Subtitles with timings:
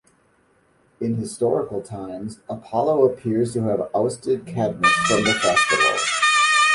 [0.99, 5.93] In historical times, Apollo appears to have ousted Cadmus from the festival.